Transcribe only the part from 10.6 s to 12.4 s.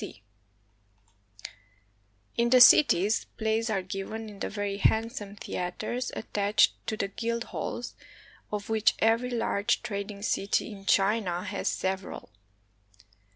in China has several.